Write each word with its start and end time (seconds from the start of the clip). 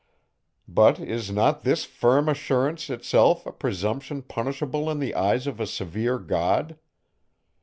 But 0.67 0.99
is 0.99 1.29
not 1.29 1.61
this 1.61 1.85
firm 1.85 2.27
assurance 2.27 2.89
itself 2.89 3.45
a 3.45 3.51
presumption 3.51 4.23
punishable 4.23 4.89
in 4.89 4.97
the 4.97 5.13
eyes 5.13 5.45
of 5.45 5.59
a 5.59 5.67
severe 5.67 6.17
God? 6.17 6.75